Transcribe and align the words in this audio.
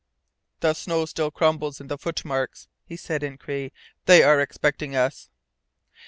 "The 0.61 0.73
snow 0.73 1.05
still 1.05 1.29
crumbles 1.29 1.79
in 1.79 1.85
the 1.85 1.95
footmarks," 1.95 2.67
he 2.87 2.95
said 2.95 3.21
in 3.21 3.37
Cree. 3.37 3.71
"They 4.07 4.23
are 4.23 4.39
expecting 4.41 4.95
us." 4.95 5.29